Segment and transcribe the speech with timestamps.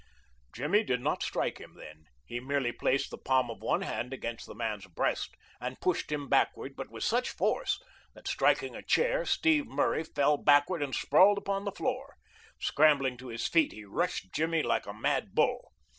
[0.55, 2.05] Jimmy did not strike him then.
[2.25, 6.27] He merely placed the palm of one hand against the man's breast and pushed him
[6.27, 7.79] backward, but with such force
[8.15, 12.15] that, striking a chair, Steve Murray fell backward and sprawled upon the floor.
[12.59, 15.71] Scrambling to his feet, he rushed Jimmy like a mad bull.